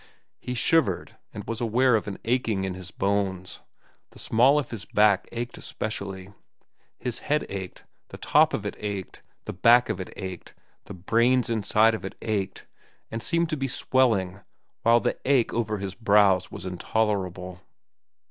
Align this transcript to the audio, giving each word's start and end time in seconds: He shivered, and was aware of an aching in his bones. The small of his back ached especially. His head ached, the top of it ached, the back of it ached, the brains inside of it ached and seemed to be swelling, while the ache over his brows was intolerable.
He 0.39 0.55
shivered, 0.55 1.15
and 1.31 1.43
was 1.43 1.61
aware 1.61 1.95
of 1.95 2.07
an 2.07 2.17
aching 2.25 2.63
in 2.63 2.73
his 2.73 2.89
bones. 2.89 3.61
The 4.09 4.17
small 4.17 4.57
of 4.57 4.71
his 4.71 4.83
back 4.83 5.29
ached 5.31 5.59
especially. 5.59 6.33
His 6.97 7.19
head 7.19 7.45
ached, 7.49 7.83
the 8.07 8.17
top 8.17 8.55
of 8.55 8.65
it 8.65 8.73
ached, 8.79 9.21
the 9.45 9.53
back 9.53 9.89
of 9.89 9.99
it 10.01 10.11
ached, 10.15 10.55
the 10.85 10.95
brains 10.95 11.51
inside 11.51 11.93
of 11.93 12.03
it 12.03 12.15
ached 12.23 12.65
and 13.11 13.21
seemed 13.21 13.51
to 13.51 13.57
be 13.57 13.67
swelling, 13.67 14.39
while 14.81 15.01
the 15.01 15.19
ache 15.23 15.53
over 15.53 15.77
his 15.77 15.93
brows 15.93 16.49
was 16.49 16.65
intolerable. 16.65 17.61